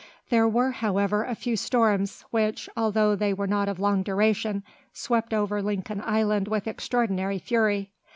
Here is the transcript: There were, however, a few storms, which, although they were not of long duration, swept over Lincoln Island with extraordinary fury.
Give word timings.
There 0.29 0.47
were, 0.49 0.71
however, 0.71 1.23
a 1.25 1.35
few 1.35 1.55
storms, 1.55 2.25
which, 2.31 2.67
although 2.75 3.15
they 3.15 3.33
were 3.35 3.45
not 3.45 3.69
of 3.69 3.79
long 3.79 4.01
duration, 4.01 4.63
swept 4.91 5.31
over 5.31 5.61
Lincoln 5.61 6.01
Island 6.03 6.47
with 6.47 6.65
extraordinary 6.67 7.37
fury. 7.37 7.91